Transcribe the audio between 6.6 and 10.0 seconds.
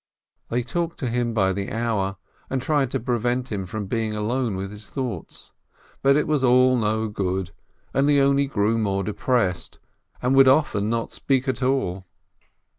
no good; he only grew more depressed,